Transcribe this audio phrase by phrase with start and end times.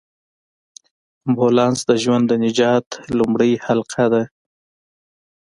[1.27, 4.23] امبولانس د ژوند د نجات لومړۍ حلقه ده.